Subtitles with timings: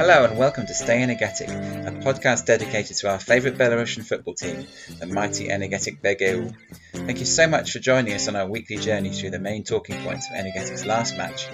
[0.00, 4.66] Hello and welcome to Stay Energetic, a podcast dedicated to our favourite Belarusian football team,
[4.98, 6.56] the mighty Energetic BGU.
[6.94, 10.02] Thank you so much for joining us on our weekly journey through the main talking
[10.02, 11.46] points of Energetic's last match.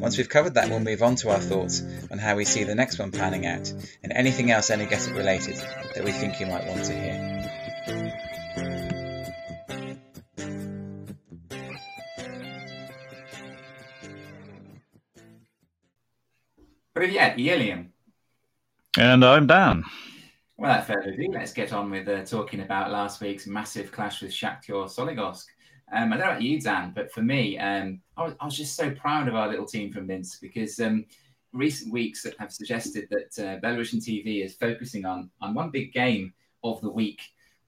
[0.00, 1.80] Once we've covered that, we'll move on to our thoughts
[2.10, 5.54] on how we see the next one panning out and anything else Energetic related
[5.94, 7.25] that we think you might want to hear.
[17.36, 17.88] Yilliam.
[18.98, 19.84] And I'm Dan.
[20.56, 24.32] Without further ado, let's get on with uh, talking about last week's massive clash with
[24.32, 25.44] Shakhtar Soligorsk.
[25.92, 28.56] Um, I don't know about you, Dan, but for me, um, I, was, I, was,
[28.56, 31.04] just so proud of our little team from Minsk because um,
[31.52, 36.32] recent weeks have suggested that uh, Belarusian TV is focusing on, on one big game
[36.64, 37.20] of the week.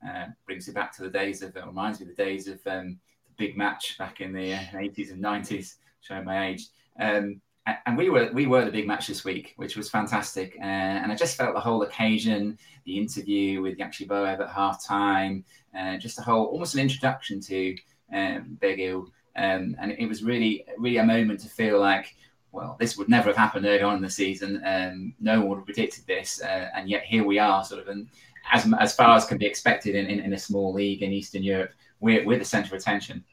[0.07, 2.59] Uh, brings me back to the days of, it reminds me of the days of
[2.67, 6.69] um, the big match back in the uh, 80s and 90s, showing my age.
[6.99, 7.41] Um,
[7.87, 10.57] and we were we were the big match this week, which was fantastic.
[10.61, 15.45] Uh, and I just felt the whole occasion, the interview with Yakshiboev at half time,
[15.79, 17.77] uh, just a whole almost an introduction to
[18.15, 19.07] um, BGU.
[19.37, 22.15] Um, and it was really really a moment to feel like,
[22.53, 24.63] well, this would never have happened early on in the season.
[24.65, 27.89] Um, no one would have predicted this, uh, and yet here we are, sort of,
[27.89, 28.09] and
[28.53, 31.43] as as far as can be expected in, in, in a small league in Eastern
[31.43, 33.25] Europe, we're we're the centre of attention.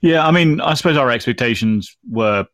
[0.00, 2.46] Yeah, I mean, I suppose our expectations were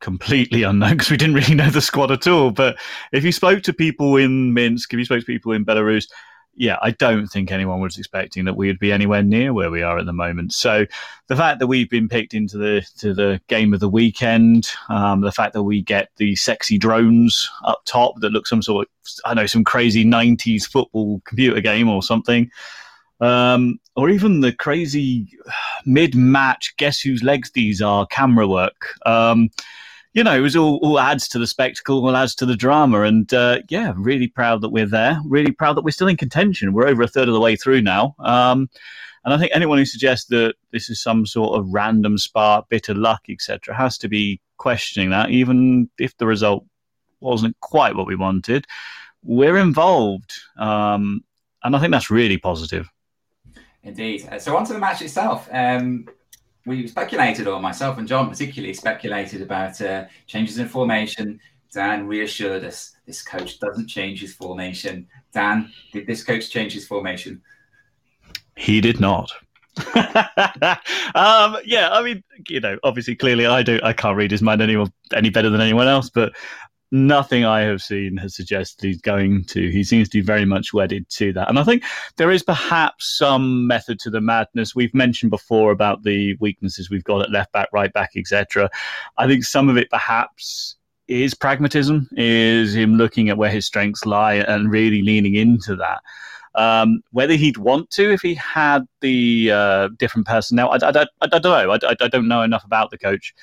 [0.00, 2.50] completely unknown because we didn't really know the squad at all.
[2.50, 2.78] But
[3.12, 6.06] if you spoke to people in Minsk, if you spoke to people in Belarus,
[6.58, 9.82] yeah, I don't think anyone was expecting that we would be anywhere near where we
[9.82, 10.52] are at the moment.
[10.52, 10.86] So
[11.28, 15.20] the fact that we've been picked into the to the game of the weekend, um,
[15.20, 19.10] the fact that we get the sexy drones up top that look some sort of
[19.24, 22.50] I know some crazy '90s football computer game or something.
[23.20, 25.36] Um, or even the crazy
[25.84, 29.50] mid-match guess whose legs these are camera work um,
[30.14, 33.02] you know, it was all, all adds to the spectacle, all adds to the drama.
[33.02, 35.20] And uh, yeah, really proud that we're there.
[35.24, 36.72] Really proud that we're still in contention.
[36.72, 38.14] We're over a third of the way through now.
[38.18, 38.68] Um,
[39.24, 42.94] and I think anyone who suggests that this is some sort of random spark, bitter
[42.94, 46.64] luck, etc., has to be questioning that, even if the result
[47.20, 48.64] wasn't quite what we wanted.
[49.22, 50.32] We're involved.
[50.56, 51.24] Um,
[51.62, 52.88] and I think that's really positive.
[53.82, 54.28] Indeed.
[54.38, 55.48] So, on to the match itself.
[55.52, 56.08] Um,
[56.68, 61.40] we speculated, or myself and John particularly speculated about uh, changes in formation.
[61.72, 65.06] Dan reassured us this coach doesn't change his formation.
[65.32, 67.42] Dan, did this coach change his formation?
[68.56, 69.30] He did not.
[71.14, 73.80] um, yeah, I mean, you know, obviously, clearly, I do.
[73.82, 74.76] I can't read his mind any
[75.14, 76.10] any better than anyone else.
[76.10, 76.32] But
[76.90, 79.70] nothing I have seen has suggested he's going to.
[79.70, 81.48] He seems to be very much wedded to that.
[81.48, 81.84] And I think
[82.16, 84.74] there is perhaps some method to the madness.
[84.74, 88.70] We've mentioned before about the weaknesses we've got at left back, right back, etc.
[89.18, 90.76] I think some of it perhaps
[91.08, 96.00] is pragmatism, is him looking at where his strengths lie and really leaning into that.
[96.54, 101.06] Um, whether he'd want to if he had the uh, different personnel, I, I, I,
[101.22, 101.78] I don't know.
[102.00, 103.34] I, don't know enough about the coach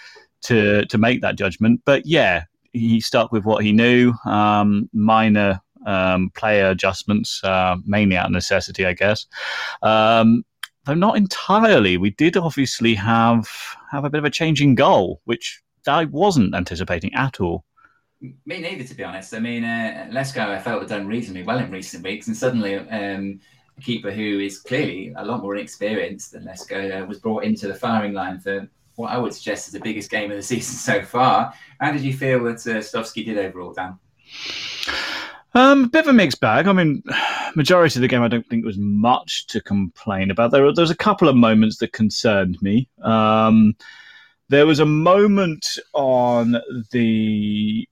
[0.44, 1.81] to to make that judgment.
[1.85, 2.44] But yeah,
[2.75, 4.13] he stuck with what he knew.
[4.25, 9.25] Um, minor um, player adjustments, uh, mainly out of necessity, I guess.
[9.81, 10.44] Um,
[10.86, 11.97] though not entirely.
[11.97, 13.50] We did obviously have
[13.91, 17.66] have a bit of a change in goal, which I wasn't anticipating at all.
[18.22, 19.34] Me neither, to be honest.
[19.34, 22.75] I mean, uh, Lesko, I felt had done reasonably well in recent weeks, and suddenly
[22.75, 23.40] um,
[23.78, 27.68] a keeper who is clearly a lot more inexperienced than Lesko uh, was brought into
[27.68, 30.75] the firing line for what I would suggest is the biggest game of the season
[30.75, 31.53] so far.
[31.79, 33.97] How did you feel that uh, Sadowski did overall, Dan?
[35.53, 36.67] Um, a bit of a mixed bag.
[36.67, 37.01] I mean,
[37.56, 40.51] majority of the game, I don't think was much to complain about.
[40.51, 42.89] There, there was a couple of moments that concerned me.
[43.01, 43.75] Um,
[44.50, 46.57] there was a moment on
[46.91, 47.88] the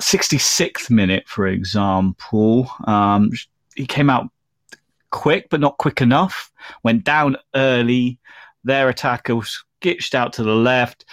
[0.00, 2.70] 66th minute, for example.
[2.86, 3.30] Um,
[3.74, 4.30] he came out
[5.10, 6.52] quick, but not quick enough.
[6.82, 8.18] Went down early.
[8.62, 11.04] Their attacker was skitched out to the left.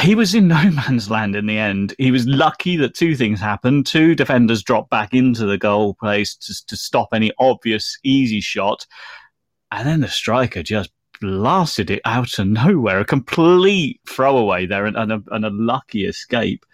[0.00, 1.94] He was in no man's land in the end.
[1.98, 3.84] He was lucky that two things happened.
[3.84, 8.86] Two defenders dropped back into the goal place to, to stop any obvious easy shot.
[9.70, 10.90] And then the striker just
[11.20, 13.00] blasted it out of nowhere.
[13.00, 16.64] A complete throwaway there and, and, a, and a lucky escape.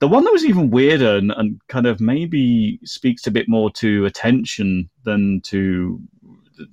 [0.00, 3.70] The one that was even weirder and, and, kind of maybe speaks a bit more
[3.72, 6.00] to attention than to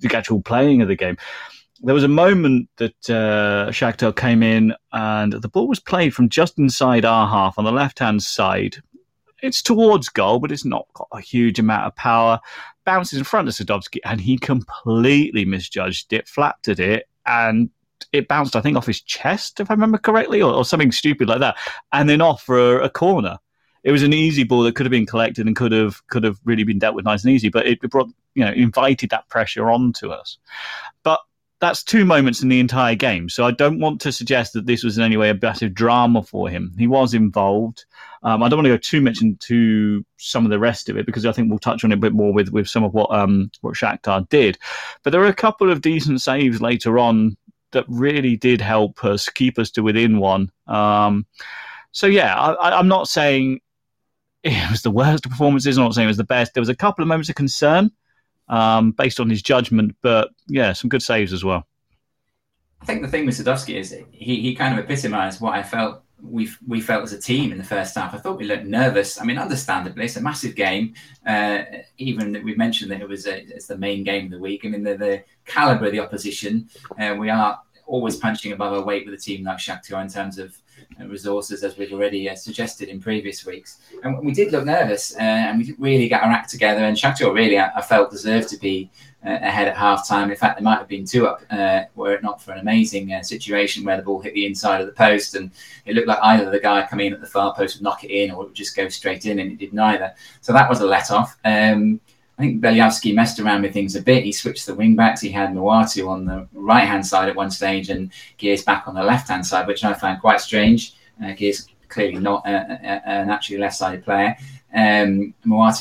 [0.00, 1.16] the actual playing of the game
[1.82, 6.28] there was a moment that uh, Shakhtar came in and the ball was played from
[6.28, 8.76] just inside our half on the left hand side.
[9.42, 12.38] It's towards goal, but it's not got a huge amount of power.
[12.84, 17.70] Bounces in front of Sadovsky, and he completely misjudged it, flapped at it, and
[18.12, 21.28] it bounced, I think, off his chest, if I remember correctly, or, or something stupid
[21.28, 21.56] like that,
[21.92, 23.38] and then off for a, a, corner.
[23.82, 26.38] It was an easy ball that could have been collected and could have could have
[26.44, 29.68] really been dealt with nice and easy, but it brought you know invited that pressure
[29.70, 30.38] onto us.
[31.02, 31.20] But
[31.62, 33.28] that's two moments in the entire game.
[33.28, 36.20] So I don't want to suggest that this was in any way a massive drama
[36.20, 36.74] for him.
[36.76, 37.84] He was involved.
[38.24, 41.06] Um, I don't want to go too much into some of the rest of it
[41.06, 43.16] because I think we'll touch on it a bit more with, with some of what
[43.16, 44.58] um, what Shakhtar did.
[45.04, 47.36] But there were a couple of decent saves later on
[47.70, 50.50] that really did help us keep us to within one.
[50.66, 51.26] Um,
[51.92, 53.60] so yeah, I, am not saying
[54.42, 55.78] it was the worst performances.
[55.78, 56.54] I'm not saying it was the best.
[56.54, 57.92] There was a couple of moments of concern
[58.52, 59.96] um, based on his judgment.
[60.02, 61.66] But yeah, some good saves as well.
[62.80, 66.02] I think the thing with Sadowski is he, he kind of epitomised what I felt
[66.20, 68.14] we we felt as a team in the first half.
[68.14, 69.20] I thought we looked nervous.
[69.20, 70.94] I mean, understandably, it's a massive game.
[71.26, 71.62] Uh,
[71.98, 74.64] even that we mentioned that it was a, it's the main game of the week.
[74.64, 76.68] I mean, the, the caliber of the opposition.
[76.98, 80.38] Uh, we are always punching above our weight with a team like Shakhtar in terms
[80.38, 80.56] of
[81.06, 83.78] resources, as we've already uh, suggested in previous weeks.
[84.02, 86.84] And we did look nervous, uh, and we really get our act together.
[86.84, 88.90] And Shakhtar really, I, I felt, deserved to be
[89.24, 90.30] uh, ahead at half time.
[90.30, 93.12] In fact, they might have been two up uh, were it not for an amazing
[93.12, 95.50] uh, situation where the ball hit the inside of the post, and
[95.86, 98.10] it looked like either the guy coming in at the far post would knock it
[98.10, 100.12] in, or it would just go straight in, and it did neither.
[100.40, 101.38] So that was a let off.
[101.44, 102.00] Um,
[102.42, 104.24] I think Belyavsky messed around with things a bit.
[104.24, 105.20] He switched the wing backs.
[105.20, 108.96] He had Moatu on the right hand side at one stage and Gears back on
[108.96, 110.96] the left hand side, which I found quite strange.
[111.24, 114.36] Uh, Gears clearly not a, a, a naturally left sided player.
[114.74, 115.34] Um,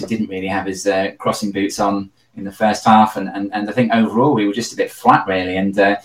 [0.08, 3.68] didn't really have his uh, crossing boots on in the first half, and, and, and
[3.68, 5.57] I think overall we were just a bit flat, really.
[5.57, 5.96] And uh,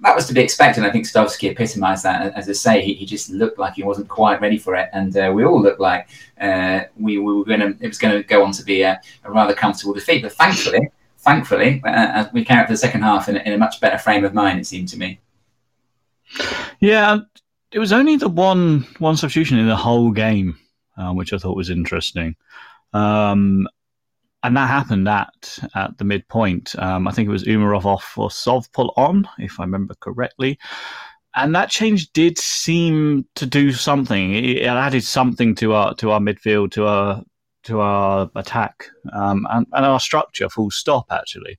[0.00, 0.84] that was to be expected.
[0.84, 2.34] I think Sadowski epitomised that.
[2.34, 5.16] As I say, he, he, just looked like he wasn't quite ready for it, and
[5.16, 6.08] uh, we all looked like
[6.40, 7.76] uh, we, we, were going to.
[7.80, 10.22] It was going to go on to be a, a, rather comfortable defeat.
[10.22, 13.80] But thankfully, thankfully, uh, we came out for the second half in, in, a much
[13.80, 14.60] better frame of mind.
[14.60, 15.18] It seemed to me.
[16.80, 17.18] Yeah,
[17.72, 20.58] it was only the one one substitution in the whole game,
[20.98, 22.36] uh, which I thought was interesting.
[22.92, 23.66] Um,
[24.46, 26.78] and that happened at at the midpoint.
[26.78, 30.58] Um, I think it was Umarov off for Sovpol on, if I remember correctly.
[31.34, 34.34] And that change did seem to do something.
[34.34, 37.22] It, it added something to our to our midfield, to our
[37.64, 40.48] to our attack um, and, and, our structure.
[40.48, 41.06] Full stop.
[41.10, 41.58] Actually,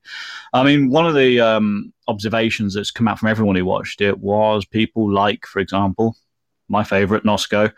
[0.54, 4.18] I mean, one of the um, observations that's come out from everyone who watched it
[4.18, 6.16] was people like, for example,
[6.68, 7.72] my favourite Nosko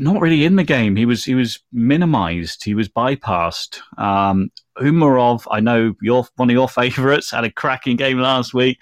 [0.00, 0.96] not really in the game.
[0.96, 2.64] He was he was minimized.
[2.64, 3.80] He was bypassed.
[3.98, 8.78] Um, Umarov, I know you're one of your favourites, had a cracking game last week.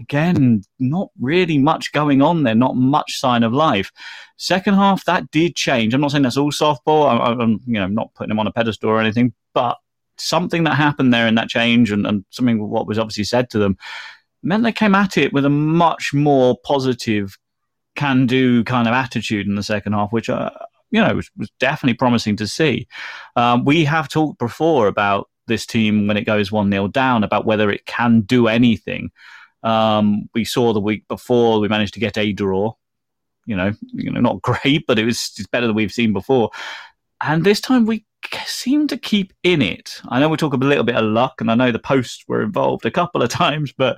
[0.00, 2.54] Again, not really much going on there.
[2.54, 3.90] Not much sign of life.
[4.36, 5.94] Second half, that did change.
[5.94, 7.10] I'm not saying that's all Sovpol.
[7.10, 9.76] I'm, I'm you know not putting him on a pedestal or anything, but
[10.18, 13.58] something that happened there in that change and, and something what was obviously said to
[13.58, 13.76] them
[14.42, 17.36] meant they came at it with a much more positive
[17.96, 20.50] can do kind of attitude in the second half, which uh,
[20.90, 22.86] you know was, was, definitely promising to see.
[23.34, 27.46] Um, we have talked before about this team when it goes one 0 down about
[27.46, 29.10] whether it can do anything.
[29.62, 32.74] Um, we saw the week before we managed to get a draw.
[33.46, 36.50] You know, you know, not great, but it was it's better than we've seen before.
[37.22, 38.04] And this time we
[38.46, 40.00] seem to keep in it.
[40.08, 42.42] I know we talk a little bit of luck, and I know the posts were
[42.42, 43.96] involved a couple of times, but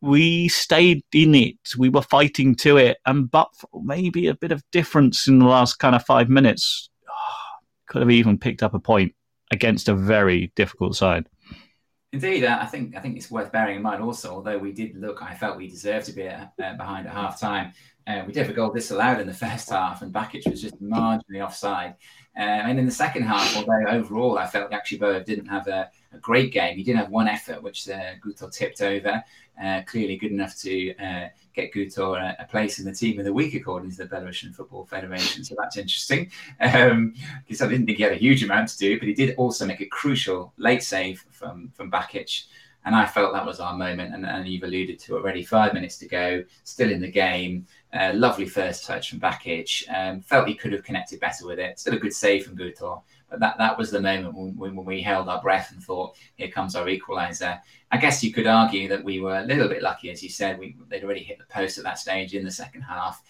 [0.00, 1.56] we stayed in it.
[1.76, 5.76] We were fighting to it, and but maybe a bit of difference in the last
[5.76, 7.12] kind of five minutes, oh,
[7.88, 9.14] could have even picked up a point
[9.52, 11.28] against a very difficult side.
[12.12, 14.32] Indeed, uh, I think I think it's worth bearing in mind also.
[14.34, 17.72] Although we did look, I felt we deserved to be uh, behind at half time.
[18.06, 20.80] Uh, we did have a goal disallowed in the first half, and Bakic was just
[20.80, 21.94] marginally offside.
[22.36, 26.18] Uh, and in the second half, although overall I felt Yakshiboev didn't have a, a,
[26.18, 29.22] great game, he did have one effort which uh, Guto tipped over.
[29.62, 33.24] Uh, clearly good enough to uh, get Guto a, a, place in the team of
[33.24, 35.42] the week, according to the Belarusian Football Federation.
[35.42, 36.30] So that's interesting.
[36.60, 37.14] Because um,
[37.50, 39.80] I didn't think he had a huge amount to do, but he did also make
[39.80, 42.44] a crucial late save from from Bakic.
[42.86, 44.14] And I felt that was our moment.
[44.14, 45.42] And, and you've alluded to already.
[45.42, 47.66] Five minutes to go, still in the game.
[47.92, 49.84] Uh, lovely first touch from Bakic.
[49.94, 51.78] Um, felt he could have connected better with it.
[51.78, 53.02] Still a good save from Guto.
[53.28, 56.48] But that, that was the moment when, when we held our breath and thought, here
[56.48, 57.60] comes our equaliser.
[57.90, 60.58] I guess you could argue that we were a little bit lucky, as you said.
[60.58, 63.20] We, they'd already hit the post at that stage in the second half.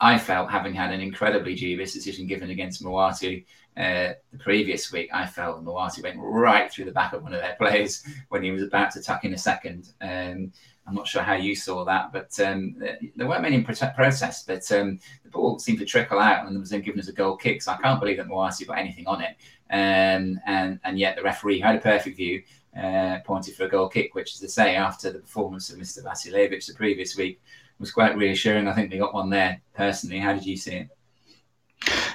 [0.00, 3.44] I felt, having had an incredibly dubious decision given against Moatu
[3.76, 7.40] uh, the previous week, I felt Moatu went right through the back of one of
[7.40, 9.92] their players when he was about to tuck in a second.
[10.00, 10.52] Um,
[10.86, 12.76] I'm not sure how you saw that, but um,
[13.16, 16.60] there weren't many in process, but um, the ball seemed to trickle out and there
[16.60, 17.62] was then given as a goal kick.
[17.62, 19.36] So I can't believe that Moatu got anything on it.
[19.70, 22.42] Um, and, and yet the referee had a perfect view,
[22.80, 26.04] uh, pointed for a goal kick, which, as I say, after the performance of Mr.
[26.04, 27.40] Vasiljevic the previous week,
[27.78, 28.68] was quite reassuring.
[28.68, 30.18] I think they got one there personally.
[30.18, 30.88] How did you see it?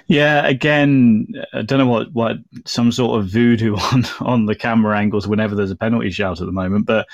[0.07, 4.97] Yeah, again, I don't know what, what some sort of voodoo on on the camera
[4.97, 7.07] angles whenever there's a penalty shout at the moment, but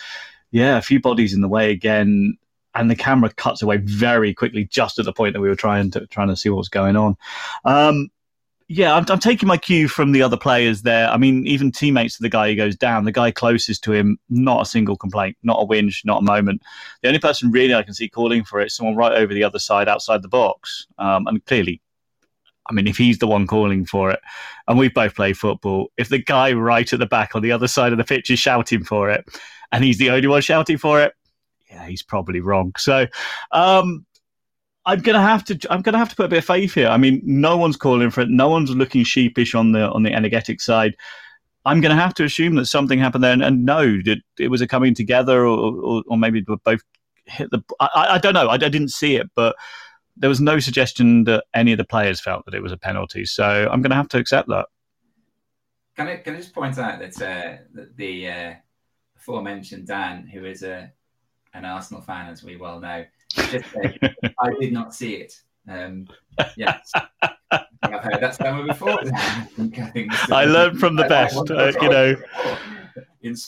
[0.52, 2.38] yeah, a few bodies in the way again,
[2.74, 5.92] and the camera cuts away very quickly just at the point that we were trying
[5.92, 7.18] to trying to see what was going on.
[7.66, 8.10] Um,
[8.68, 11.08] yeah, I'm, I'm, taking my cue from the other players there.
[11.10, 14.18] I mean, even teammates of the guy who goes down, the guy closest to him,
[14.30, 16.64] not a single complaint, not a whinge, not a moment.
[17.02, 19.44] The only person really I can see calling for it is someone right over the
[19.44, 20.88] other side, outside the box.
[20.98, 21.80] Um, and clearly,
[22.67, 24.19] I mean, if he's the one calling for it,
[24.67, 27.67] and we both play football, if the guy right at the back on the other
[27.67, 29.25] side of the pitch is shouting for it,
[29.72, 31.13] and he's the only one shouting for it,
[31.69, 32.74] yeah, he's probably wrong.
[32.77, 33.07] So,
[33.51, 34.05] um,
[34.86, 35.60] I'm gonna have to.
[35.69, 36.88] I'm gonna have to put a bit of faith here.
[36.88, 38.29] I mean, no one's calling for it.
[38.29, 40.95] No one's looking sheepish on the on the energetic side.
[41.65, 44.50] I'm going to have to assume that something happened there, and, and no, that it
[44.50, 46.81] was a coming together, or, or, or maybe both
[47.25, 47.63] hit the.
[47.79, 48.48] I, I don't know.
[48.48, 49.55] I, I, didn't see it, but
[50.17, 53.25] there was no suggestion that any of the players felt that it was a penalty.
[53.25, 54.67] So I'm going to have to accept that.
[55.95, 58.53] Can I can I just point out that, uh, that the uh,
[59.17, 60.91] aforementioned Dan, who is a
[61.53, 63.98] an Arsenal fan, as we well know, just say,
[64.39, 65.41] I did not see it.
[65.69, 66.07] Um,
[66.57, 66.91] yes.
[67.51, 69.00] I've heard that somewhere before.
[69.13, 72.15] I, think, I, think I learned from the best, uh, you know.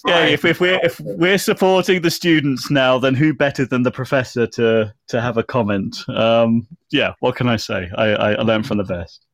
[0.05, 3.91] Yeah, if, if we're if we're supporting the students now, then who better than the
[3.91, 5.98] professor to to have a comment?
[6.10, 7.89] Um, yeah, what can I say?
[7.96, 9.25] I, I learned from the best.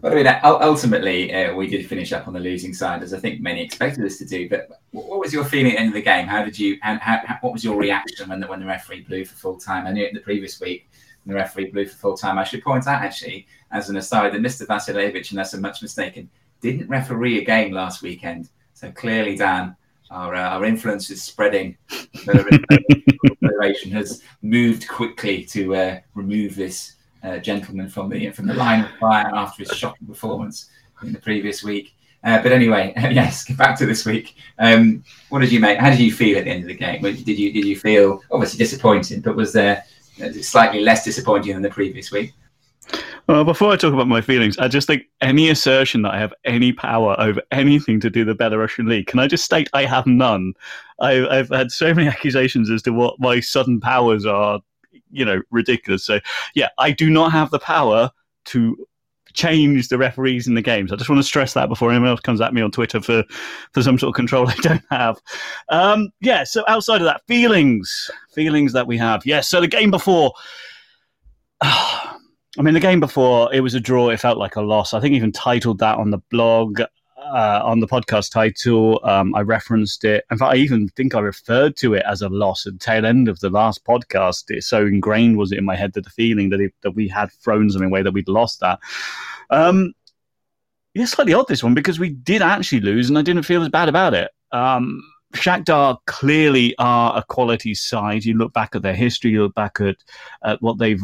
[0.00, 3.18] But I mean, ultimately, uh, we did finish up on the losing side, as I
[3.18, 4.48] think many expected us to do.
[4.48, 6.26] But what was your feeling at the end of the game?
[6.26, 6.78] How did you?
[6.80, 9.86] How, how, what was your reaction when the, when the referee blew for full time?
[9.86, 10.88] I knew it the previous week
[11.26, 12.38] the referee blew for full time.
[12.38, 14.66] I should point out, actually, as an aside, that Mr.
[14.66, 16.28] Vasiljevic, unless I'm much mistaken,
[16.60, 18.48] didn't referee a game last weekend.
[18.80, 19.76] So clearly, Dan,
[20.10, 21.76] our uh, our influence is spreading.
[22.24, 28.54] The Federation has moved quickly to uh, remove this uh, gentleman from the from the
[28.54, 30.70] line of fire after his shocking performance
[31.02, 31.94] in the previous week.
[32.24, 34.34] Uh, but anyway, yes, get back to this week.
[34.58, 35.78] Um, what did you make?
[35.78, 37.02] How did you feel at the end of the game?
[37.02, 39.84] Did you did you feel obviously disappointed, but was there
[40.24, 42.32] uh, slightly less disappointing than the previous week?
[43.30, 46.34] Well, before I talk about my feelings, I just think any assertion that I have
[46.44, 50.04] any power over anything to do the Belarusian league, can I just state I have
[50.04, 50.54] none?
[50.98, 54.58] I, have had so many accusations as to what my sudden powers are
[55.12, 56.04] you know ridiculous.
[56.04, 56.18] So
[56.56, 58.10] yeah, I do not have the power
[58.46, 58.76] to
[59.32, 60.92] change the referees in the games.
[60.92, 63.22] I just want to stress that before anyone else comes at me on Twitter for
[63.72, 65.18] for some sort of control I don't have.
[65.68, 66.42] Um, yeah.
[66.42, 69.24] So outside of that, feelings, feelings that we have.
[69.24, 69.48] Yes.
[69.48, 70.32] So the game before.
[72.58, 74.10] I mean, the game before it was a draw.
[74.10, 74.92] It felt like a loss.
[74.92, 76.80] I think even titled that on the blog
[77.32, 79.00] uh, on the podcast title.
[79.04, 80.24] Um, I referenced it.
[80.30, 83.06] In fact, I even think I referred to it as a loss at the tail
[83.06, 84.44] end of the last podcast.
[84.48, 87.08] It so ingrained was it in my head that the feeling that it, that we
[87.08, 88.80] had thrown something away that we'd lost that.
[89.50, 89.92] Um,
[90.94, 93.68] yeah, slightly odd this one because we did actually lose, and I didn't feel as
[93.68, 94.30] bad about it.
[94.50, 95.02] Um,
[95.34, 98.24] Shakhtar clearly are a quality side.
[98.24, 99.96] You look back at their history, you look back at,
[100.42, 101.02] at what they've,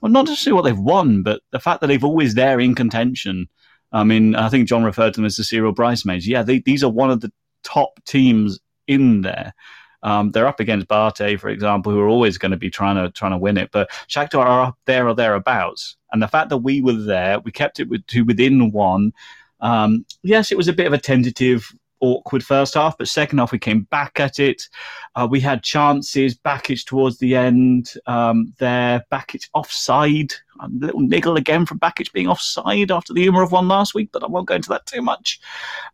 [0.00, 3.48] well, not necessarily what they've won, but the fact that they've always there in contention.
[3.92, 6.26] I mean, I think John referred to them as the serial bridesmaids.
[6.26, 7.32] Yeah, they, these are one of the
[7.62, 8.58] top teams
[8.88, 9.54] in there.
[10.02, 13.10] Um, they're up against Bate, for example, who are always going to be trying to
[13.10, 13.70] trying to win it.
[13.72, 17.50] But Shakhtar are up there or thereabouts, and the fact that we were there, we
[17.50, 19.14] kept it with, to within one.
[19.60, 21.72] Um, yes, it was a bit of a tentative
[22.04, 24.68] awkward first half, but second half we came back at it.
[25.14, 26.36] Uh, we had chances.
[26.36, 29.04] Bakic towards the end um, there.
[29.10, 30.34] Bakic offside.
[30.60, 34.10] A little niggle again from Bakic being offside after the humour of one last week,
[34.12, 35.40] but I won't go into that too much.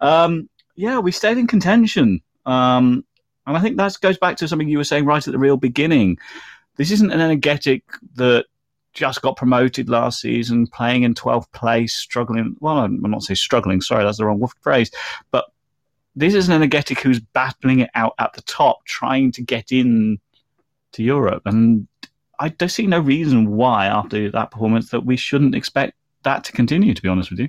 [0.01, 2.21] Um, yeah, we stayed in contention.
[2.45, 3.05] Um,
[3.47, 5.57] and I think that goes back to something you were saying right at the real
[5.57, 6.19] beginning.
[6.77, 7.85] This isn't an energetic
[8.17, 8.47] that
[8.93, 12.57] just got promoted last season, playing in 12th place, struggling.
[12.61, 13.81] Well, I'm not say struggling.
[13.81, 14.91] Sorry, that's the wrong phrase.
[15.31, 15.47] But
[16.17, 20.19] this is an energetic who's battling it out at the top, trying to get in
[20.93, 21.43] to Europe.
[21.47, 21.87] And
[22.39, 26.53] I don't see no reason why, after that performance, that we shouldn't expect that to
[26.53, 26.95] continue.
[26.95, 27.49] To be honest with you.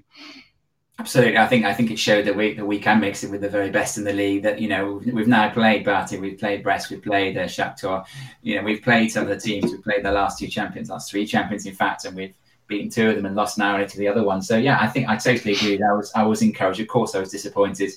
[1.00, 3.42] Absolutely, I think I think it showed that we that we can mix it with
[3.42, 4.44] the very best in the league.
[4.44, 8.06] That you know we've, now played BATE, we've played Brest, we've played uh, Shakhtar.
[8.44, 9.72] You know we've played some of the teams.
[9.72, 12.36] We've played the last two champions, last three champions, in fact, and we've
[12.72, 14.42] beaten two of them and lost narrowly to the other one.
[14.42, 15.80] So yeah, I think I totally agree.
[15.84, 16.80] I was I was encouraged.
[16.80, 17.92] Of course, I was disappointed.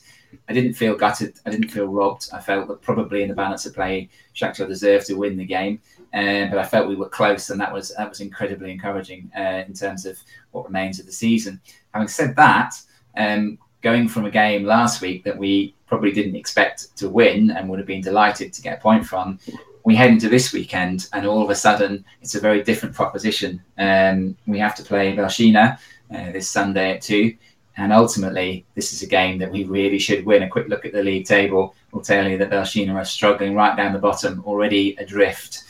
[0.48, 1.38] I didn't feel gutted.
[1.46, 2.28] I didn't feel robbed.
[2.34, 5.80] I felt that probably in the balance of play, Shakhtar deserved to win the game.
[6.12, 9.62] Um, but I felt we were close, and that was that was incredibly encouraging uh,
[9.66, 10.18] in terms of
[10.50, 11.60] what remains of the season.
[11.94, 12.74] Having said that,
[13.16, 17.68] um, going from a game last week that we probably didn't expect to win and
[17.68, 19.38] would have been delighted to get a point from.
[19.84, 23.62] We head into this weekend, and all of a sudden, it's a very different proposition.
[23.76, 25.78] Um, we have to play Belshina
[26.10, 27.36] uh, this Sunday at two,
[27.76, 30.42] and ultimately, this is a game that we really should win.
[30.42, 33.76] A quick look at the league table will tell you that Belshina are struggling right
[33.76, 35.64] down the bottom, already adrift.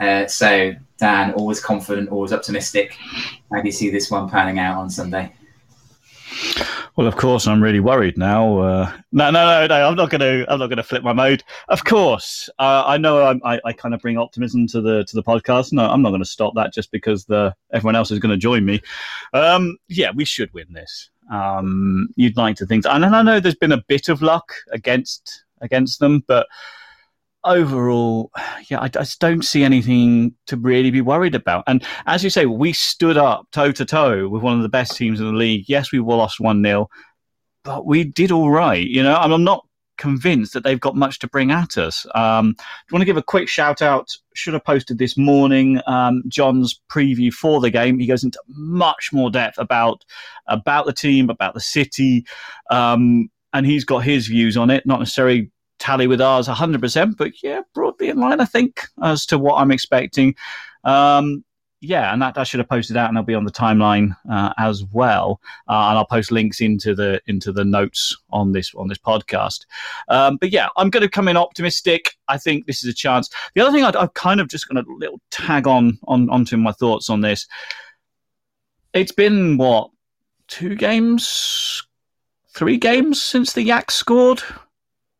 [0.00, 2.96] Uh, so, Dan, always confident, always optimistic.
[3.52, 5.32] How do you see this one panning out on Sunday?
[6.96, 8.58] Well, of course, I'm really worried now.
[8.58, 9.88] Uh, no, no, no, no.
[9.88, 10.52] I'm not going to.
[10.52, 11.44] I'm not going to flip my mode.
[11.68, 15.22] Of course, uh, I know i I, kind of bring optimism to the to the
[15.22, 15.72] podcast.
[15.72, 18.36] No, I'm not going to stop that just because the everyone else is going to
[18.36, 18.82] join me.
[19.32, 21.10] Um, yeah, we should win this.
[21.32, 25.44] Um, you'd like to think, and I know there's been a bit of luck against
[25.60, 26.46] against them, but
[27.44, 28.30] overall,
[28.68, 31.64] yeah, I, I, just don't see anything to really be worried about.
[31.66, 34.96] And as you say, we stood up toe to toe with one of the best
[34.96, 35.64] teams in the league.
[35.68, 36.88] Yes, we lost 1 0,
[37.64, 38.86] but we did all right.
[38.86, 39.64] You know, I'm not
[39.98, 42.06] convinced that they've got much to bring at us.
[42.14, 44.08] Um, I want to give a quick shout out.
[44.34, 47.98] Should have posted this morning um, John's preview for the game.
[47.98, 50.04] He goes into much more depth about
[50.46, 52.24] about the team, about the city,
[52.70, 54.86] um, and he's got his views on it.
[54.86, 59.38] Not necessarily tally with ours 100%, but yeah, broadly in line, I think, as to
[59.38, 60.34] what I'm expecting.
[60.84, 61.44] Um,
[61.80, 64.52] yeah, and that I should have posted out, and I'll be on the timeline uh,
[64.58, 65.40] as well.
[65.68, 69.64] Uh, and I'll post links into the into the notes on this on this podcast.
[70.08, 72.16] Um, but yeah, I'm going to come in optimistic.
[72.26, 73.30] I think this is a chance.
[73.54, 76.56] The other thing i am kind of just going to little tag on on onto
[76.56, 77.46] my thoughts on this.
[78.92, 79.90] It's been what
[80.48, 81.84] two games,
[82.54, 84.42] three games since the Yak scored.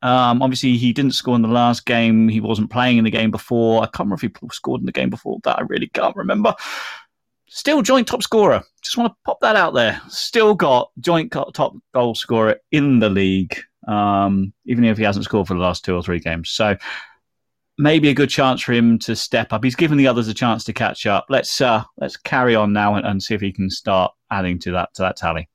[0.02, 2.28] Um, obviously, he didn't score in the last game.
[2.28, 3.83] He wasn't playing in the game before.
[3.83, 5.59] I can't remember if he scored in the game before that.
[5.59, 6.55] I really can't remember.
[7.49, 8.62] Still joint top scorer.
[8.83, 10.00] Just want to pop that out there.
[10.09, 15.49] Still got joint top goal scorer in the league, um, even if he hasn't scored
[15.49, 16.50] for the last two or three games.
[16.50, 16.76] So
[17.78, 19.65] maybe a good chance for him to step up.
[19.65, 21.26] He's given the others a chance to catch up.
[21.28, 24.73] Let's uh, let's carry on now and, and see if he can start adding to
[24.73, 25.49] that to that tally.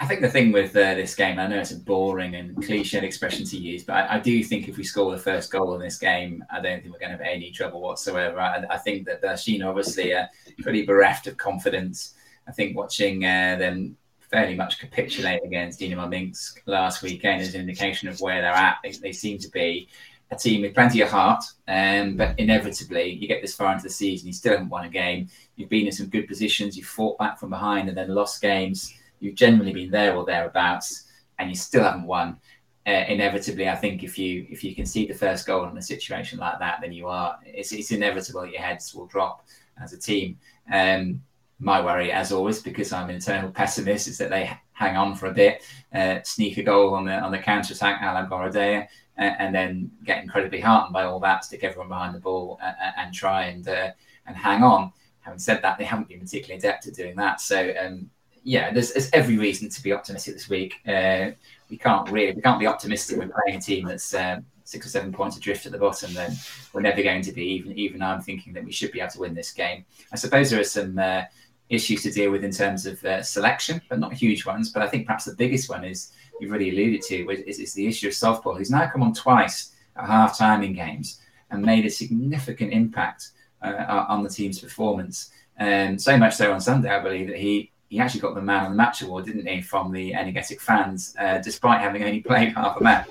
[0.00, 3.02] I think the thing with uh, this game, I know it's a boring and cliched
[3.02, 5.80] expression to use, but I, I, do think if we score the first goal in
[5.80, 8.40] this game, I don't think we're going to have any trouble whatsoever.
[8.40, 10.26] I, I think that Belshina obviously are
[10.62, 12.14] pretty bereft of confidence.
[12.48, 17.60] I think watching uh, them fairly much capitulate against Dinamo Minsk last weekend is an
[17.60, 18.78] indication of where they're at.
[18.82, 19.86] They, they seem to be
[20.30, 23.90] a team with plenty of heart, um, but inevitably you get this far into the
[23.90, 25.28] season, you still haven't won a game.
[25.56, 28.94] You've been in some good positions, you've fought back from behind and then lost games
[29.20, 31.04] you've generally been there or thereabouts,
[31.38, 32.38] and you still haven't won.
[32.86, 35.82] Uh, inevitably, I think if you if you can see the first goal in a
[35.82, 39.46] situation like that, then you are it's, it's inevitable your heads will drop
[39.80, 40.38] as a team.
[40.72, 41.22] Um,
[41.58, 45.26] my worry, as always, because I'm an eternal pessimist, is that they hang on for
[45.26, 45.62] a bit,
[45.94, 49.90] uh, sneak a goal on the on the counter attack, Alan Borodea, uh, and then
[50.04, 53.68] get incredibly heartened by all that, stick everyone behind the ball, and, and try and
[53.68, 53.90] uh,
[54.26, 54.90] and hang on.
[55.20, 57.42] Having said that, they haven't been particularly adept at doing that.
[57.42, 58.08] So um,
[58.42, 60.74] yeah, there's, there's every reason to be optimistic this week.
[60.86, 61.30] Uh,
[61.68, 64.88] we can't really, we can't be optimistic when playing a team that's um, six or
[64.88, 66.12] seven points adrift at the bottom.
[66.14, 66.32] Then
[66.72, 67.44] we're never going to be.
[67.44, 69.84] Even even I'm thinking that we should be able to win this game.
[70.12, 71.22] I suppose there are some uh,
[71.68, 74.70] issues to deal with in terms of uh, selection, but not huge ones.
[74.70, 77.86] But I think perhaps the biggest one is you've already alluded to is, is the
[77.86, 81.84] issue of Sovpol, who's now come on twice at half time in games and made
[81.84, 83.30] a significant impact
[83.62, 85.30] uh, on the team's performance.
[85.58, 88.66] Um, so much so on Sunday, I believe that he he actually got the man
[88.66, 92.52] of the match award, didn't he, from the Energetic fans, uh, despite having only played
[92.54, 93.10] half a match.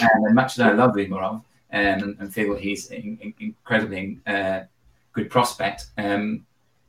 [0.00, 1.36] and much as I love Umarov
[1.72, 4.62] um, and, feel he's in, in, incredibly uh,
[5.12, 6.44] good prospect, um,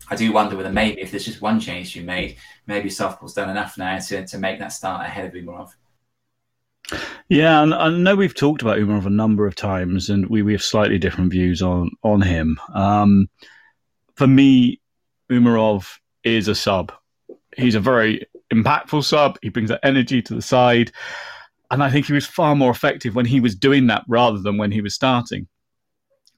[0.10, 3.52] I do wonder whether maybe if there's just one change you made, maybe Sovpol's done
[3.52, 5.70] enough now to, to make that start ahead of Umarov.
[7.30, 10.54] Yeah, and I know we've talked about Umarov a number of times, and we, we
[10.54, 12.58] have slightly different views on on him.
[12.74, 13.30] Um,
[14.16, 14.80] for me,
[15.30, 16.94] Umarov is a sub
[17.58, 19.38] he's a very impactful sub.
[19.42, 20.92] He brings that energy to the side.
[21.70, 24.58] And I think he was far more effective when he was doing that rather than
[24.58, 25.48] when he was starting.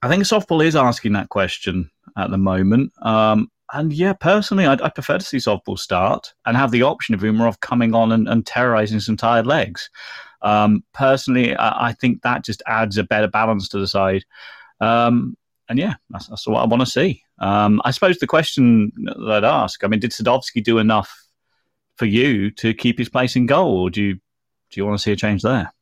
[0.01, 2.93] I think Sovpol is asking that question at the moment.
[3.01, 7.13] Um, and yeah, personally, I'd, I'd, prefer to see Sovpol start and have the option
[7.13, 9.89] of Umarov coming on and, and terrorizing some tired legs.
[10.41, 14.23] Um, personally, I, I, think that just adds a better balance to the side.
[14.79, 17.23] Um, and yeah, that's, that's what I want to see.
[17.39, 21.25] Um, I suppose the question that I'd ask, I mean, did Sadovski do enough
[21.95, 25.03] for you to keep his place in goal, or do you do you want to
[25.03, 25.73] see a change there?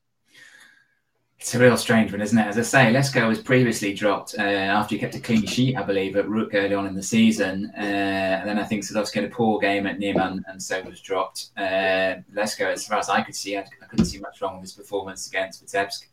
[1.39, 2.47] It's a real strange one, isn't it?
[2.47, 5.83] As I say, Lesko was previously dropped uh, after he kept a clean sheet, I
[5.83, 7.71] believe, at Rukh early on in the season.
[7.77, 10.99] Uh, and then I think Sadowski had a poor game at Neman and so was
[10.99, 11.49] dropped.
[11.55, 14.63] Uh, Lesko, as far as I could see, I, I couldn't see much wrong with
[14.63, 16.07] his performance against Vitebsk.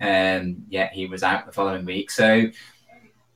[0.00, 2.10] Um, yet he was out the following week.
[2.10, 2.46] So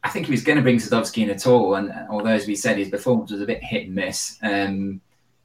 [0.05, 1.75] I think he was going to bring Sadowski in at all.
[1.75, 5.01] And although, as we said, his performance was a bit hit and miss, um,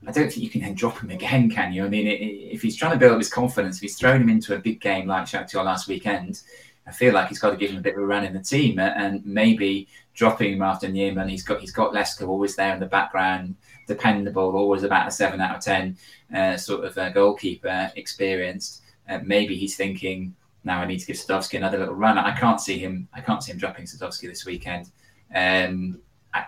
[0.06, 1.86] I don't think you can then drop him again, can you?
[1.86, 4.56] I mean, if he's trying to build up his confidence, if he's thrown him into
[4.56, 6.42] a big game like Shakhtar last weekend,
[6.86, 8.42] I feel like he's got to give him a bit of a run in the
[8.42, 11.30] team and maybe dropping him after Neman.
[11.30, 13.56] He's got he's got Lesko always there in the background,
[13.88, 15.98] dependable, always about a seven out of ten
[16.36, 18.82] uh, sort of uh, goalkeeper, experienced.
[19.08, 22.18] Uh, maybe he's thinking now I need to give Sadowski another little run.
[22.18, 23.08] I can't see him.
[23.14, 24.92] I can't see him dropping Sadowski this weekend.
[25.34, 26.00] Um,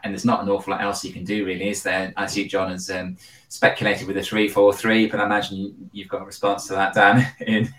[0.04, 2.12] and there's not an awful lot else you can do, really, is there?
[2.18, 3.18] I see John has um,
[3.50, 7.72] speculated with a three-four-three, but I imagine you've got a response to that, Dan, in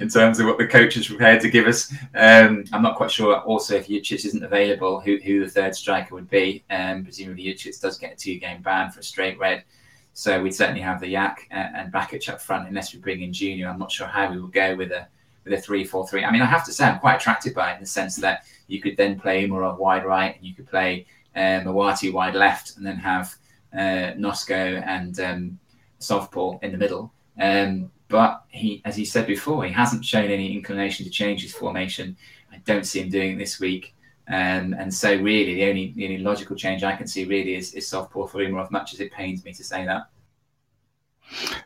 [0.00, 1.92] in terms of what the coach is prepared to give us.
[2.14, 3.36] Um, I'm not quite sure.
[3.40, 6.64] Also, if Jukic isn't available, who, who the third striker would be.
[6.70, 9.64] Um, presumably, Jukic does get a two-game ban for a straight red.
[10.12, 13.68] So we'd certainly have the Yak and Bakic up front, unless we bring in Junior.
[13.68, 15.06] I'm not sure how we will go with a
[15.44, 16.24] with a three-four-three.
[16.24, 18.44] I mean, I have to say, I'm quite attracted by it in the sense that
[18.68, 22.76] you could then play Umarov wide right, and you could play um, Moati wide left,
[22.76, 23.34] and then have
[23.74, 25.58] uh, and um,
[26.00, 27.12] Sovpol in the middle.
[27.40, 31.54] Um, but he, as he said before, he hasn't shown any inclination to change his
[31.54, 32.16] formation.
[32.52, 33.94] I don't see him doing it this week.
[34.28, 37.74] Um, and so, really, the only the only logical change I can see really is,
[37.74, 40.08] is Sovpol for Umarov, much as it pains me to say that.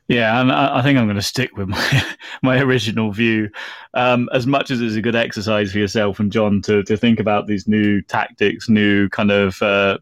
[0.09, 2.05] Yeah, and I think I'm going to stick with my
[2.43, 3.51] my original view.
[3.95, 7.21] Um, as much as it's a good exercise for yourself and John to to think
[7.21, 9.99] about these new tactics, new kind of uh,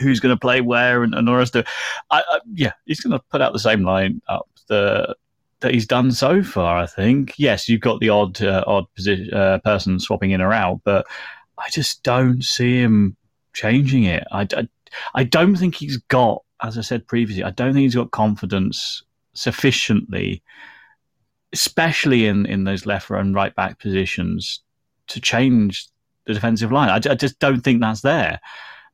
[0.00, 1.64] who's going to play where and, and all of I,
[2.10, 5.14] I, yeah, he's going to put out the same line up the,
[5.60, 6.78] that he's done so far.
[6.78, 8.86] I think yes, you've got the odd uh, odd
[9.32, 11.06] uh, person swapping in or out, but
[11.58, 13.16] I just don't see him
[13.54, 14.24] changing it.
[14.30, 14.68] I, I,
[15.14, 19.02] I don't think he's got as I said previously, I don't think he's got confidence
[19.34, 20.42] sufficiently,
[21.52, 24.60] especially in, in those left and right back positions,
[25.08, 25.88] to change
[26.26, 26.88] the defensive line.
[26.88, 28.40] I, I just don't think that's there.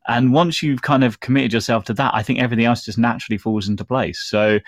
[0.09, 3.39] And once you've kind of committed yourself to that, I think everything else just naturally
[3.39, 4.21] falls into place.
[4.21, 4.59] So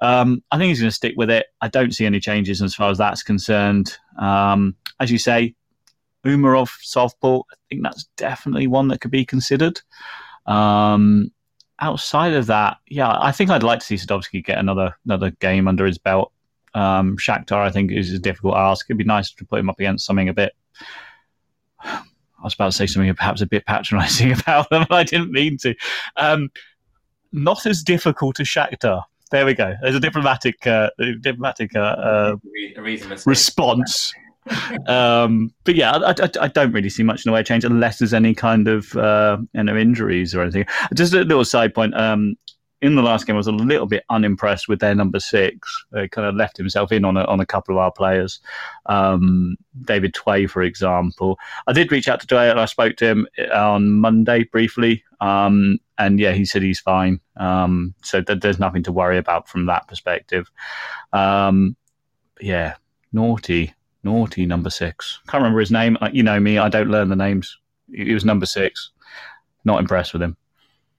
[0.00, 1.46] um, I think he's going to stick with it.
[1.60, 3.96] I don't see any changes as far as that's concerned.
[4.18, 5.56] Um, as you say,
[6.24, 9.80] Umarov, Sovpol, I think that's definitely one that could be considered.
[10.46, 11.32] Um,
[11.80, 15.68] outside of that, yeah, I think I'd like to see Sadowski get another another game
[15.68, 16.32] under his belt.
[16.74, 18.86] Um, Shakhtar, I think, is a difficult ask.
[18.88, 20.52] It'd be nice to put him up against something a bit.
[21.80, 22.02] I
[22.42, 25.56] was about to say something perhaps a bit patronising about them, but I didn't mean
[25.58, 25.74] to.
[26.16, 26.50] Um,
[27.32, 29.02] not as difficult as Shakhtar.
[29.30, 29.74] There we go.
[29.82, 32.36] There's a diplomatic, uh, diplomatic uh, uh,
[33.26, 34.12] response
[34.86, 37.64] um, but yeah, I, I, I, don't really see much in the way of change
[37.64, 40.66] unless there's any kind of uh, you know injuries or anything.
[40.94, 41.94] Just a little side point.
[41.94, 42.36] Um,
[42.84, 45.86] in the last game, I was a little bit unimpressed with their number six.
[45.90, 48.40] They kind of left himself in on a, on a couple of our players.
[48.84, 51.38] Um, David Tway, for example.
[51.66, 55.02] I did reach out to Tway and I spoke to him on Monday briefly.
[55.22, 57.20] Um, and yeah, he said he's fine.
[57.38, 60.50] Um, so th- there's nothing to worry about from that perspective.
[61.14, 61.76] Um,
[62.38, 62.74] yeah,
[63.14, 63.72] naughty
[64.04, 65.20] naughty number six.
[65.28, 65.96] Can't remember his name.
[66.12, 67.58] You know me, I don't learn the names.
[67.92, 68.90] He was number six.
[69.64, 70.36] Not impressed with him.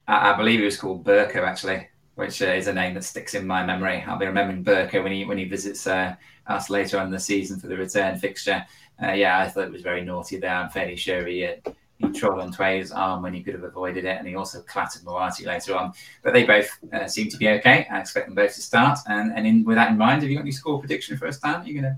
[0.08, 3.48] I, believe he was called Burko actually, which uh, is a name that sticks in
[3.48, 4.04] my memory.
[4.06, 6.16] I'll be remembering Burko when he when he visits uh,
[6.48, 8.66] us later on in the season for the return fixture.
[9.02, 10.56] Uh, yeah, I thought it was very naughty there.
[10.56, 11.46] I'm fairly sure he.
[11.46, 14.62] Uh, he trod on Tway's arm when he could have avoided it, and he also
[14.62, 15.94] clattered Moati later on.
[16.24, 17.88] But they both uh, seem to be okay.
[17.90, 19.00] I expect them both to start.
[19.08, 21.40] And, and in, with that in mind, have you got any score prediction for us,
[21.40, 21.62] Dan?
[21.62, 21.98] Are you going to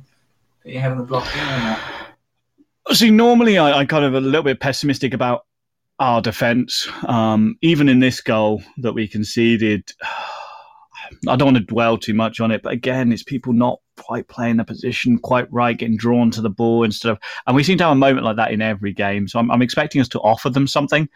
[0.64, 1.78] that you have on the block here?
[2.92, 5.46] See, normally I, I kind of a little bit pessimistic about
[6.00, 6.88] our defence.
[7.08, 9.92] Um, even in this goal that we conceded,
[11.28, 14.28] I don't want to dwell too much on it, but again, it's people not quite
[14.28, 17.20] playing the position quite right, getting drawn to the ball instead of.
[17.46, 19.28] And we seem to have a moment like that in every game.
[19.28, 21.08] So I'm, I'm expecting us to offer them something.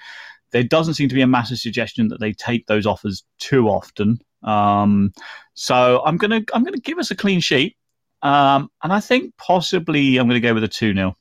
[0.52, 4.20] There doesn't seem to be a massive suggestion that they take those offers too often.
[4.44, 5.14] Um,
[5.54, 7.78] so I'm gonna I'm gonna give us a clean sheet.
[8.22, 11.16] Um, and I think possibly I'm going to go with a 2 0.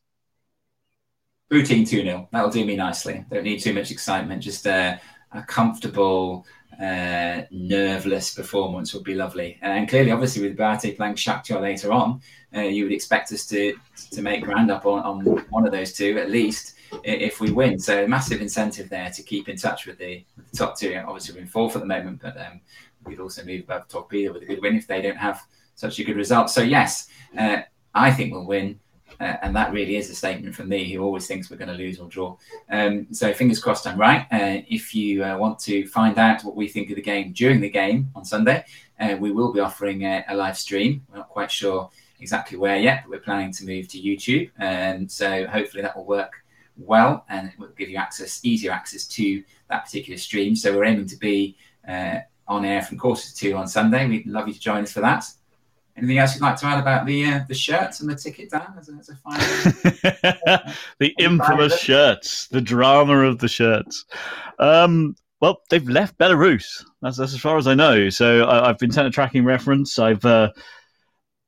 [1.50, 2.28] Routine 2 0.
[2.32, 3.24] That'll do me nicely.
[3.30, 4.42] Don't need too much excitement.
[4.42, 5.00] Just a,
[5.32, 6.46] a comfortable,
[6.80, 9.58] uh, nerveless performance would be lovely.
[9.62, 12.20] And clearly, obviously, with Bate playing Shakhtar later on,
[12.54, 13.74] uh, you would expect us to
[14.12, 17.78] to make ground up on, on one of those two at least if we win.
[17.78, 20.94] So a massive incentive there to keep in touch with the, with the top two.
[20.94, 22.60] Obviously, we're in fourth at the moment, but um,
[23.04, 25.42] we'd also move above Torpedo with a good win if they don't have
[25.80, 26.50] such a good result.
[26.50, 27.58] So yes, uh,
[27.94, 28.78] I think we'll win.
[29.18, 31.74] Uh, and that really is a statement from me, who always thinks we're going to
[31.74, 32.34] lose or draw.
[32.70, 34.26] Um, so fingers crossed I'm right.
[34.32, 37.60] Uh, if you uh, want to find out what we think of the game during
[37.60, 38.64] the game on Sunday,
[38.98, 41.04] uh, we will be offering a, a, live stream.
[41.10, 41.90] We're not quite sure
[42.20, 44.50] exactly where yet, but we're planning to move to YouTube.
[44.58, 46.32] And um, so hopefully that will work
[46.78, 50.56] well and it will give you access, easier access to that particular stream.
[50.56, 54.06] So we're aiming to be uh, on air from quarter to two on Sunday.
[54.08, 55.24] We'd love you to join us for that.
[56.00, 58.72] Anything else you'd like to add about the uh, the shirts and the ticket, Dan?
[58.78, 64.06] As a, as a final, the infamous shirts, the drama of the shirts.
[64.58, 66.84] Um, well, they've left Belarus.
[67.02, 68.08] That's, that's as far as I know.
[68.08, 69.98] So I, have been sent a tracking reference.
[69.98, 70.52] I've uh,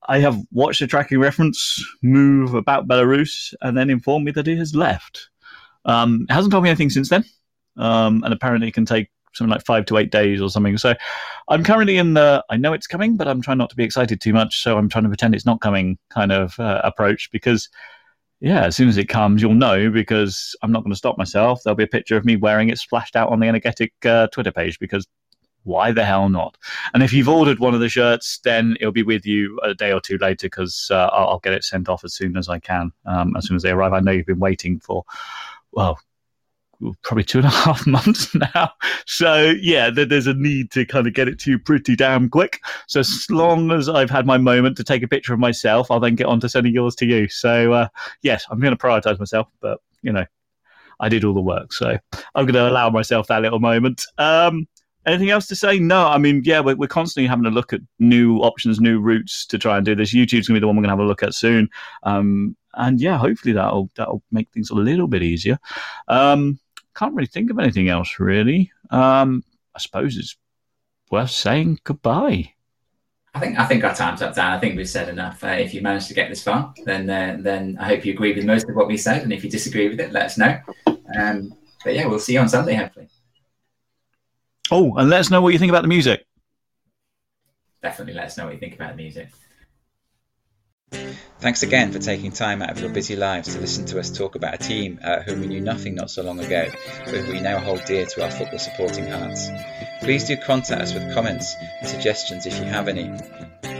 [0.07, 4.59] I have watched a tracking reference move about Belarus and then informed me that it
[4.59, 5.31] has left.
[5.87, 7.25] Um, it hasn't told me anything since then,
[7.79, 10.77] um, and apparently it can take something like five to eight days or something.
[10.79, 10.95] So
[11.49, 14.21] I'm currently in the I know it's coming, but I'm trying not to be excited
[14.21, 14.63] too much.
[14.63, 17.69] So I'm trying to pretend it's not coming kind of uh, approach because
[18.41, 21.63] yeah, as soon as it comes, you'll know because I'm not going to stop myself.
[21.63, 24.51] There'll be a picture of me wearing it splashed out on the Energetic uh, Twitter
[24.51, 25.07] page because
[25.63, 26.57] why the hell not?
[26.93, 29.93] And if you've ordered one of the shirts, then it'll be with you a day
[29.93, 32.59] or two later because uh, I'll, I'll, get it sent off as soon as I
[32.59, 33.93] can, um, as soon as they arrive.
[33.93, 35.05] I know you've been waiting for,
[35.71, 36.01] well,
[37.03, 38.71] probably two and a half months now.
[39.07, 42.61] So yeah, there's a need to kind of get it to you pretty damn quick.
[42.87, 46.01] So as long as I've had my moment to take a picture of myself, I'll
[46.01, 47.29] then get on to sending yours to you.
[47.29, 47.89] So uh,
[48.23, 50.25] yes, I'm going to prioritize myself, but you know,
[51.01, 51.99] I did all the work, so
[52.35, 54.05] I'm going to allow myself that little moment.
[54.19, 54.69] Um,
[55.07, 55.79] anything else to say?
[55.79, 59.47] No, I mean, yeah, we're, we're constantly having a look at new options, new routes
[59.47, 60.15] to try and do this.
[60.15, 61.69] YouTube's going to be the one we're going to have a look at soon.
[62.05, 65.59] Um, and yeah, hopefully that'll that'll make things a little bit easier.
[66.09, 66.59] Um,
[66.97, 68.71] can't really think of anything else really.
[68.91, 70.37] Um, I suppose it's
[71.11, 72.53] worth saying goodbye.
[73.35, 74.53] I think I think our time's up, Dan.
[74.53, 75.43] I think we've said enough.
[75.43, 78.35] Uh, if you managed to get this far, then uh, then I hope you agree
[78.35, 79.23] with most of what we said.
[79.23, 80.59] And if you disagree with it, let us know.
[81.19, 83.09] Um, but yeah, we'll see you on Sunday, hopefully.
[84.71, 86.27] Oh, and let us know what you think about the music.
[87.83, 89.29] Definitely let us know what you think about the music.
[91.41, 94.37] Thanks again for taking time out of your busy lives to listen to us talk
[94.37, 96.71] about a team uh, whom we knew nothing not so long ago,
[97.05, 99.49] but who we now hold dear to our football supporting hearts.
[100.01, 103.11] Please do contact us with comments and suggestions if you have any.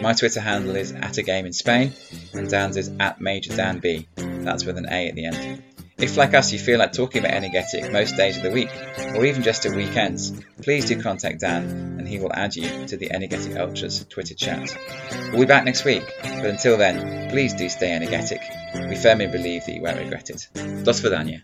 [0.01, 1.93] My Twitter handle is at a game in Spain,
[2.35, 4.09] and Dan's is at Major Dan B.
[4.17, 5.63] That's with an A at the end.
[6.03, 8.69] If, like us, you feel like talking about Energetic most days of the week,
[9.15, 11.63] or even just at weekends, please do contact Dan
[11.99, 14.77] and he will add you to the Energetic Ultras Twitter chat.
[15.31, 18.41] We'll be back next week, but until then, please do stay energetic.
[18.75, 20.49] We firmly believe that you won't regret it.
[20.85, 21.43] Dos Vidania.